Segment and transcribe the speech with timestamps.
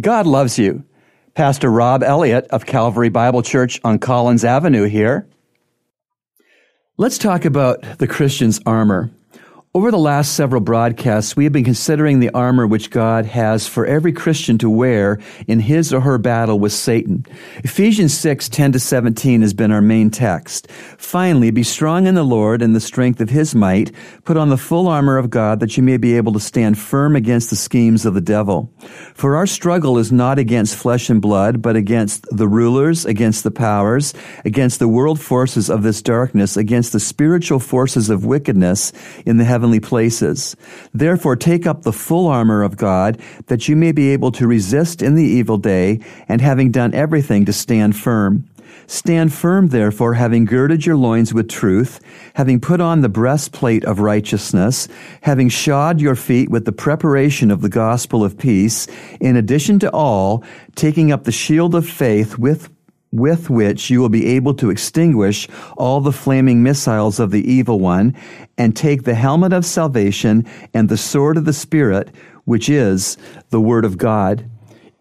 [0.00, 0.84] God loves you.
[1.34, 5.26] Pastor Rob Elliott of Calvary Bible Church on Collins Avenue here.
[6.96, 9.10] Let's talk about the Christian's armor.
[9.74, 13.86] Over the last several broadcasts, we have been considering the armor which God has for
[13.86, 15.18] every Christian to wear
[15.48, 17.24] in his or her battle with Satan.
[17.64, 20.70] Ephesians 6, 10 to 17 has been our main text.
[20.98, 23.92] Finally, be strong in the Lord and the strength of his might.
[24.26, 27.16] Put on the full armor of God that you may be able to stand firm
[27.16, 28.70] against the schemes of the devil.
[29.14, 33.50] For our struggle is not against flesh and blood, but against the rulers, against the
[33.50, 34.12] powers,
[34.44, 38.92] against the world forces of this darkness, against the spiritual forces of wickedness
[39.24, 40.56] in the heavens heavenly places.
[40.92, 45.02] Therefore, take up the full armor of God, that you may be able to resist
[45.02, 48.48] in the evil day, and having done everything to stand firm.
[48.88, 52.00] Stand firm, therefore, having girded your loins with truth,
[52.34, 54.88] having put on the breastplate of righteousness,
[55.20, 58.88] having shod your feet with the preparation of the gospel of peace,
[59.20, 60.42] in addition to all,
[60.74, 62.68] taking up the shield of faith with
[63.12, 67.78] with which you will be able to extinguish all the flaming missiles of the evil
[67.78, 68.16] one,
[68.58, 72.08] and take the helmet of salvation and the sword of the Spirit,
[72.44, 73.16] which is
[73.50, 74.48] the Word of God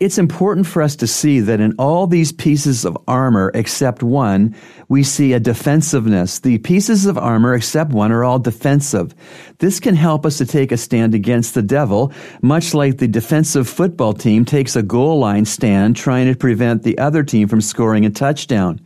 [0.00, 4.54] it's important for us to see that in all these pieces of armor, except one,
[4.88, 6.38] we see a defensiveness.
[6.38, 9.12] The pieces of armor, except one, are all defensive.
[9.58, 13.68] This can help us to take a stand against the devil, much like the defensive
[13.68, 18.06] football team takes a goal line stand trying to prevent the other team from scoring
[18.06, 18.80] a touchdown.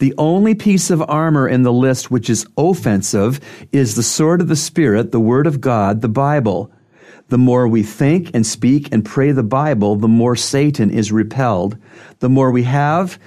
[0.00, 3.40] The only piece of armor in the list which is offensive
[3.72, 6.70] is the sword of the Spirit, the Word of God, the Bible.
[7.28, 11.76] The more we think and speak and pray the Bible, the more Satan is repelled.
[12.20, 13.18] The more we have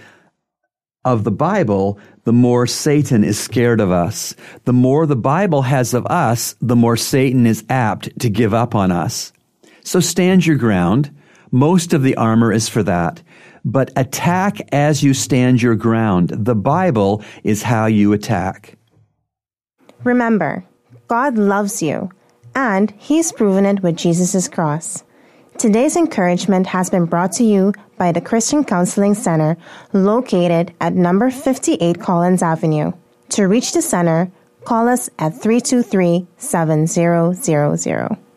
[1.05, 4.35] of the Bible, the more Satan is scared of us.
[4.65, 8.75] The more the Bible has of us, the more Satan is apt to give up
[8.75, 9.33] on us.
[9.83, 11.15] So stand your ground.
[11.51, 13.21] Most of the armor is for that.
[13.63, 16.29] But attack as you stand your ground.
[16.29, 18.77] The Bible is how you attack.
[20.03, 20.63] Remember,
[21.07, 22.09] God loves you
[22.55, 25.03] and He's proven it with Jesus' cross.
[25.57, 29.57] Today's encouragement has been brought to you by the Christian Counseling Center
[29.93, 32.93] located at number 58 Collins Avenue.
[33.29, 34.31] To reach the center,
[34.65, 38.21] call us at 323 7000.